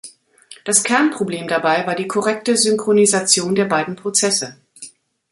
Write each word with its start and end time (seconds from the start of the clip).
Das 0.63 0.81
Kernproblem 0.81 1.47
dabei 1.47 1.85
war 1.85 1.93
die 1.93 2.07
korrekte 2.07 2.57
Synchronisation 2.57 3.53
der 3.53 3.65
beiden 3.65 3.95
Prozesse. 3.95 4.55